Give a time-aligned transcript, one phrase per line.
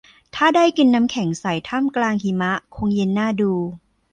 [0.35, 3.53] ถ้าได้กินน้ำแข็งใสท่ามกลางหิมะคงเย็นน่าดู